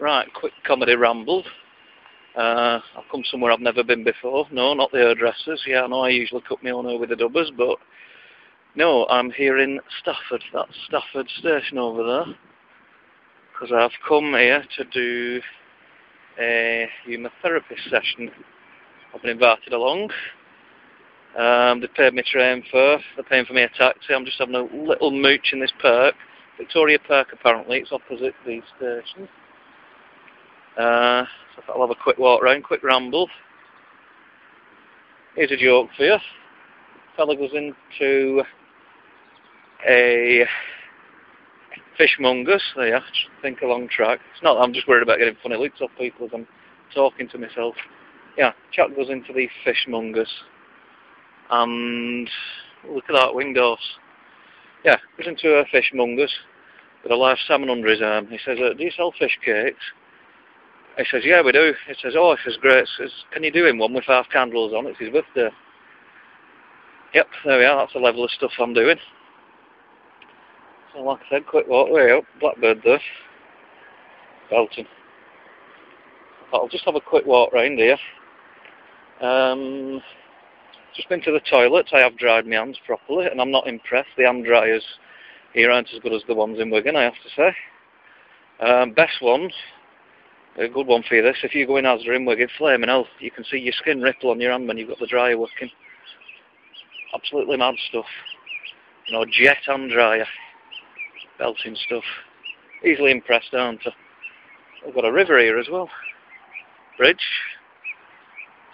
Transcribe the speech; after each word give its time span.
Right, 0.00 0.26
quick 0.34 0.52
comedy 0.66 0.94
ramble. 0.94 1.42
Uh, 2.36 2.80
I've 2.96 3.10
come 3.10 3.24
somewhere 3.30 3.50
I've 3.50 3.60
never 3.60 3.82
been 3.82 4.04
before. 4.04 4.46
No, 4.52 4.74
not 4.74 4.92
the 4.92 4.98
hairdressers. 4.98 5.62
Yeah, 5.66 5.84
I 5.84 5.86
know 5.86 6.00
I 6.00 6.10
usually 6.10 6.42
cut 6.46 6.62
my 6.62 6.70
own 6.70 6.84
hair 6.84 6.98
with 6.98 7.08
the 7.08 7.16
dubbers, 7.16 7.50
but 7.56 7.78
no, 8.74 9.06
I'm 9.06 9.30
here 9.30 9.58
in 9.58 9.80
Stafford. 10.02 10.44
That's 10.52 10.76
Stafford 10.86 11.30
Station 11.38 11.78
over 11.78 12.04
there. 12.04 12.34
Because 13.52 13.74
I've 13.74 13.98
come 14.06 14.34
here 14.34 14.62
to 14.76 14.84
do 14.84 15.40
a 16.38 16.88
therapy 17.42 17.76
session. 17.88 18.30
I've 19.14 19.22
been 19.22 19.30
invited 19.30 19.72
along. 19.72 20.10
Um, 21.38 21.80
they 21.80 21.86
paid 21.86 22.12
me 22.12 22.22
train 22.30 22.62
fare. 22.70 22.98
They're 23.14 23.24
paying 23.24 23.46
for 23.46 23.54
me 23.54 23.62
a 23.62 23.68
taxi. 23.70 24.12
I'm 24.14 24.26
just 24.26 24.38
having 24.38 24.54
a 24.56 24.62
little 24.62 25.10
mooch 25.10 25.54
in 25.54 25.60
this 25.60 25.72
park. 25.80 26.14
Victoria 26.58 26.98
Park, 26.98 27.28
apparently. 27.32 27.78
It's 27.78 27.92
opposite 27.92 28.34
the 28.44 28.60
station. 28.76 29.26
Uh, 30.76 31.24
so 31.54 31.72
I'll 31.72 31.80
have 31.80 31.90
a 31.90 32.02
quick 32.02 32.18
walk 32.18 32.42
around, 32.42 32.64
quick 32.64 32.82
ramble. 32.82 33.28
Here's 35.34 35.50
a 35.50 35.56
joke 35.56 35.90
for 35.96 36.04
you. 36.04 36.16
Fella 37.16 37.36
goes 37.36 37.52
into 37.54 38.42
a 39.88 40.46
fishmonger's. 41.98 42.62
There 42.76 42.88
you 42.88 42.94
are, 42.94 43.02
think 43.42 43.62
along 43.62 43.88
track. 43.88 44.20
It's 44.34 44.42
not 44.42 44.58
I'm 44.58 44.72
just 44.72 44.86
worried 44.88 45.02
about 45.02 45.18
getting 45.18 45.36
funny 45.42 45.56
looks 45.56 45.80
off 45.80 45.90
people 45.98 46.26
as 46.26 46.32
I'm 46.34 46.46
talking 46.94 47.28
to 47.28 47.38
myself. 47.38 47.74
Yeah, 48.36 48.52
chap 48.72 48.94
goes 48.94 49.08
into 49.08 49.32
the 49.32 49.48
fishmonger's. 49.64 50.32
And 51.50 52.28
look 52.88 53.04
at 53.08 53.14
that 53.14 53.34
windows. 53.34 53.78
Yeah, 54.84 54.96
goes 55.16 55.26
into 55.26 55.48
a 55.54 55.64
fishmonger's 55.66 56.32
with 57.02 57.12
a 57.12 57.16
live 57.16 57.38
salmon 57.46 57.70
under 57.70 57.88
his 57.88 58.02
arm. 58.02 58.26
He 58.28 58.38
says, 58.44 58.58
uh, 58.58 58.74
do 58.74 58.84
you 58.84 58.90
sell 58.90 59.12
fish 59.18 59.38
cakes? 59.44 59.80
He 60.96 61.04
says, 61.10 61.22
yeah, 61.24 61.42
we 61.42 61.52
do. 61.52 61.74
He 61.86 61.94
says, 62.00 62.14
oh, 62.16 62.36
he 62.36 62.50
says, 62.50 62.58
great. 62.60 62.86
He 62.96 63.04
says, 63.04 63.12
can 63.32 63.44
you 63.44 63.52
do 63.52 63.66
him 63.66 63.78
one 63.78 63.92
with 63.92 64.04
half 64.04 64.30
candles 64.30 64.72
on? 64.72 64.86
It's 64.86 64.98
his 64.98 65.10
birthday. 65.10 65.50
Yep, 67.12 67.28
there 67.44 67.58
we 67.58 67.64
are. 67.64 67.76
That's 67.76 67.92
the 67.92 67.98
level 67.98 68.24
of 68.24 68.30
stuff 68.30 68.50
I'm 68.58 68.72
doing. 68.72 68.96
So 70.92 71.00
like 71.00 71.20
I 71.26 71.36
said, 71.36 71.46
quick 71.46 71.66
walk 71.68 71.90
way 71.90 72.12
up. 72.12 72.24
Blackbird 72.40 72.80
there. 72.82 73.00
Belton. 74.50 74.86
I'll 76.52 76.68
just 76.68 76.84
have 76.84 76.94
a 76.94 77.00
quick 77.00 77.26
walk 77.26 77.52
round 77.52 77.78
here. 77.78 77.98
Um, 79.20 80.00
just 80.94 81.08
been 81.08 81.22
to 81.22 81.32
the 81.32 81.40
toilets. 81.50 81.90
I 81.92 81.98
have 81.98 82.16
dried 82.16 82.46
my 82.46 82.56
hands 82.56 82.78
properly, 82.86 83.26
and 83.26 83.40
I'm 83.40 83.50
not 83.50 83.66
impressed. 83.66 84.08
The 84.16 84.24
hand 84.24 84.46
dryers 84.46 84.84
here 85.52 85.70
aren't 85.70 85.92
as 85.94 86.00
good 86.00 86.12
as 86.12 86.22
the 86.26 86.34
ones 86.34 86.58
in 86.58 86.70
Wigan, 86.70 86.96
I 86.96 87.02
have 87.02 87.14
to 87.14 87.30
say. 87.36 88.66
Um, 88.66 88.92
best 88.92 89.20
one 89.20 89.50
a 90.58 90.68
good 90.68 90.86
one 90.86 91.02
for 91.02 91.14
you 91.14 91.22
this. 91.22 91.36
If 91.42 91.54
you 91.54 91.66
go 91.66 91.76
in 91.76 91.84
Asda 91.84 92.16
in 92.16 92.24
Wigan, 92.24 92.48
flaming 92.56 92.88
hell, 92.88 93.06
you 93.20 93.30
can 93.30 93.44
see 93.44 93.58
your 93.58 93.74
skin 93.74 94.00
ripple 94.00 94.30
on 94.30 94.40
your 94.40 94.52
hand 94.52 94.66
when 94.66 94.78
you've 94.78 94.88
got 94.88 94.98
the 94.98 95.06
dryer 95.06 95.38
working. 95.38 95.70
Absolutely 97.14 97.56
mad 97.56 97.74
stuff. 97.88 98.06
You 99.06 99.14
know, 99.14 99.24
jet 99.30 99.58
hand 99.66 99.90
dryer. 99.90 100.26
Belting 101.38 101.76
stuff. 101.86 102.04
Easily 102.84 103.10
impressed, 103.10 103.52
aren't 103.52 103.86
I? 103.86 103.90
We've 104.84 104.94
got 104.94 105.04
a 105.04 105.12
river 105.12 105.38
here 105.38 105.58
as 105.58 105.68
well. 105.70 105.88
Bridge. 106.96 107.26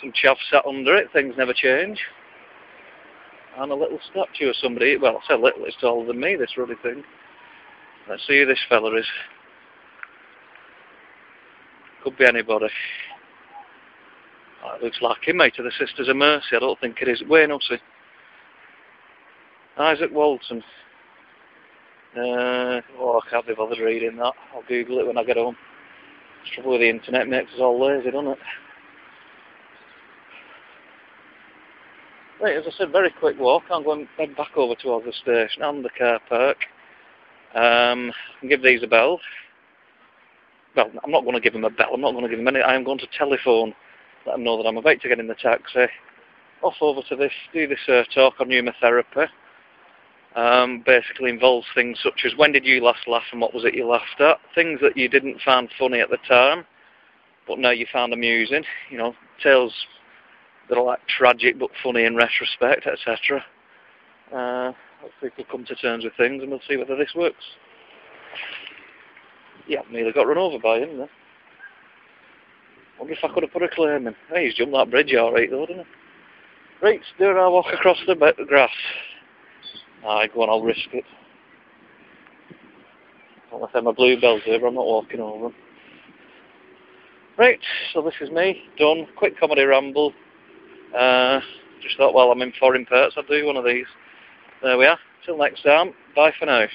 Some 0.00 0.12
chaff 0.14 0.38
sat 0.50 0.64
under 0.66 0.96
it, 0.96 1.08
things 1.12 1.34
never 1.36 1.52
change. 1.52 1.98
And 3.58 3.72
a 3.72 3.74
little 3.74 3.98
statue 4.10 4.48
of 4.50 4.56
somebody, 4.56 4.96
well 4.96 5.18
I 5.22 5.28
say 5.28 5.40
little, 5.40 5.64
it's 5.64 5.76
taller 5.80 6.06
than 6.06 6.20
me, 6.20 6.36
this 6.36 6.56
ruddy 6.56 6.74
thing. 6.82 7.02
Let's 8.08 8.26
see 8.26 8.38
who 8.38 8.46
this 8.46 8.58
fella 8.68 8.96
is. 8.96 9.06
Could 12.02 12.16
be 12.16 12.24
anybody. 12.24 12.68
Oh, 14.64 14.74
it 14.76 14.82
looks 14.82 15.00
like 15.00 15.26
him, 15.26 15.38
mate, 15.38 15.58
of 15.58 15.64
the 15.64 15.72
Sisters 15.78 16.08
of 16.08 16.16
Mercy. 16.16 16.56
I 16.56 16.60
don't 16.60 16.78
think 16.80 16.98
it 17.00 17.08
is. 17.08 17.22
Wayne 17.28 17.50
Hussey. 17.50 17.80
Izaak 19.78 20.12
Walton. 20.12 20.62
Uh, 22.16 22.80
oh, 22.98 23.20
I 23.24 23.30
can't 23.30 23.46
be 23.46 23.54
bothered 23.54 23.78
reading 23.78 24.16
that. 24.16 24.32
I'll 24.54 24.62
Google 24.68 24.98
it 24.98 25.06
when 25.06 25.18
I 25.18 25.24
get 25.24 25.36
home. 25.36 25.56
The 26.44 26.50
trouble 26.54 26.72
with 26.72 26.80
the 26.80 26.88
internet 26.88 27.28
makes 27.28 27.52
us 27.52 27.60
all 27.60 27.80
lazy, 27.80 28.10
doesn't 28.10 28.32
it? 28.32 28.38
Right, 32.42 32.56
as 32.56 32.64
I 32.66 32.70
said, 32.76 32.90
very 32.90 33.10
quick 33.10 33.38
walk. 33.38 33.64
I'm 33.70 33.84
going 33.84 34.08
back 34.16 34.56
over 34.56 34.74
towards 34.74 35.06
the 35.06 35.12
station 35.12 35.62
and 35.62 35.84
the 35.84 35.90
car 35.90 36.20
park. 36.28 36.56
Um, 37.54 38.12
give 38.48 38.62
these 38.62 38.82
a 38.82 38.86
bell 38.86 39.20
well, 40.76 40.90
I'm 41.04 41.10
not 41.10 41.22
going 41.22 41.34
to 41.34 41.40
give 41.40 41.54
him 41.54 41.64
a 41.64 41.70
bell, 41.70 41.90
I'm 41.94 42.00
not 42.00 42.12
going 42.12 42.24
to 42.24 42.30
give 42.30 42.38
him 42.38 42.48
any, 42.48 42.60
I 42.60 42.74
am 42.74 42.84
going 42.84 42.98
to 42.98 43.08
telephone, 43.16 43.74
let 44.26 44.36
him 44.36 44.44
know 44.44 44.56
that 44.56 44.68
I'm 44.68 44.76
about 44.76 45.00
to 45.00 45.08
get 45.08 45.20
in 45.20 45.26
the 45.26 45.34
taxi, 45.34 45.86
off 46.62 46.74
over 46.80 47.00
to 47.08 47.16
this, 47.16 47.32
do 47.52 47.66
this 47.66 47.78
uh, 47.88 48.02
talk 48.14 48.34
on 48.40 48.50
humour 48.50 48.74
Um, 50.36 50.82
basically 50.86 51.30
involves 51.30 51.66
things 51.74 51.98
such 52.02 52.24
as 52.24 52.36
when 52.36 52.52
did 52.52 52.64
you 52.64 52.82
last 52.82 53.08
laugh 53.08 53.24
and 53.32 53.40
what 53.40 53.54
was 53.54 53.64
it 53.64 53.74
you 53.74 53.86
laughed 53.86 54.20
at? 54.20 54.38
Things 54.54 54.80
that 54.82 54.96
you 54.96 55.08
didn't 55.08 55.40
find 55.44 55.68
funny 55.78 56.00
at 56.00 56.10
the 56.10 56.18
time, 56.28 56.64
but 57.48 57.58
now 57.58 57.70
you 57.70 57.86
found 57.92 58.12
amusing. 58.12 58.64
You 58.90 58.98
know, 58.98 59.14
tales 59.42 59.72
that 60.68 60.78
are 60.78 60.84
like 60.84 61.00
tragic 61.08 61.58
but 61.58 61.70
funny 61.82 62.04
in 62.04 62.14
retrospect, 62.14 62.86
etc. 62.86 63.44
Uh, 64.32 64.72
hopefully 65.00 65.32
we'll 65.36 65.46
come 65.46 65.64
to 65.64 65.74
terms 65.74 66.04
with 66.04 66.14
things 66.16 66.42
and 66.42 66.50
we'll 66.50 66.60
see 66.68 66.76
whether 66.76 66.96
this 66.96 67.12
works. 67.14 67.44
Yeah, 69.70 69.82
nearly 69.88 70.10
got 70.10 70.26
run 70.26 70.36
over 70.36 70.58
by 70.58 70.80
him 70.80 70.98
then. 70.98 71.08
Wonder 72.98 73.14
if 73.14 73.20
I 73.22 73.32
could 73.32 73.44
have 73.44 73.52
put 73.52 73.62
a 73.62 73.68
claim 73.68 74.08
in. 74.08 74.16
Hey, 74.28 74.46
he's 74.46 74.56
jumped 74.56 74.74
that 74.74 74.90
bridge 74.90 75.14
alright 75.14 75.48
though, 75.48 75.64
didn't 75.64 75.86
he? 75.86 76.84
Right, 76.84 77.00
there 77.20 77.38
I 77.38 77.46
walk 77.46 77.66
across 77.72 77.98
the 78.04 78.16
grass. 78.48 78.70
Aye, 80.04 80.28
go 80.34 80.42
on, 80.42 80.50
I'll 80.50 80.60
risk 80.60 80.88
it. 80.92 81.04
Unless 83.52 83.70
I 83.74 83.78
have 83.78 83.84
my 83.84 83.92
bluebells 83.92 84.42
here, 84.44 84.58
but 84.58 84.66
I'm 84.66 84.74
not 84.74 84.86
walking 84.86 85.20
over 85.20 85.44
them. 85.44 85.54
Right, 87.38 87.60
so 87.92 88.02
this 88.02 88.14
is 88.20 88.30
me, 88.30 88.64
done. 88.76 89.06
Quick 89.16 89.38
comedy 89.38 89.62
ramble. 89.62 90.12
Uh, 90.98 91.38
just 91.80 91.96
thought 91.96 92.12
while 92.12 92.32
I'm 92.32 92.42
in 92.42 92.52
foreign 92.58 92.86
parts 92.86 93.14
I'd 93.16 93.28
do 93.28 93.46
one 93.46 93.56
of 93.56 93.64
these. 93.64 93.86
There 94.64 94.76
we 94.76 94.86
are. 94.86 94.98
Till 95.24 95.38
next 95.38 95.62
time, 95.62 95.94
bye 96.16 96.32
for 96.40 96.46
now. 96.46 96.66